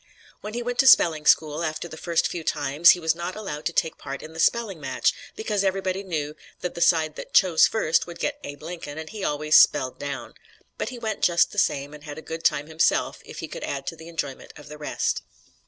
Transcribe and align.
When 0.39 0.55
he 0.55 0.63
went 0.63 0.79
to 0.79 0.87
spelling 0.87 1.27
school, 1.27 1.63
after 1.63 1.87
the 1.87 1.95
first 1.95 2.25
few 2.27 2.43
times, 2.43 2.89
he 2.89 2.99
was 2.99 3.13
not 3.13 3.35
allowed 3.35 3.67
to 3.67 3.71
take 3.71 3.99
part 3.99 4.23
in 4.23 4.33
the 4.33 4.39
spelling 4.39 4.81
match 4.81 5.13
because 5.35 5.63
everybody 5.63 6.01
knew 6.01 6.35
that 6.61 6.73
the 6.73 6.81
side 6.81 7.15
that 7.17 7.35
"chose 7.35 7.67
first" 7.67 8.07
would 8.07 8.17
get 8.17 8.39
Abe 8.43 8.63
Lincoln 8.63 8.97
and 8.97 9.11
he 9.11 9.23
always 9.23 9.57
"spelled 9.61 9.99
down." 9.99 10.33
But 10.79 10.89
he 10.89 10.97
went 10.97 11.21
just 11.21 11.51
the 11.51 11.59
same 11.59 11.93
and 11.93 12.03
had 12.03 12.17
a 12.17 12.23
good 12.23 12.43
time 12.43 12.65
himself 12.65 13.19
if 13.25 13.41
he 13.41 13.47
could 13.47 13.63
add 13.63 13.85
to 13.85 13.95
the 13.95 14.07
enjoyment 14.07 14.53
of 14.57 14.69
the 14.69 14.79
rest. 14.79 15.21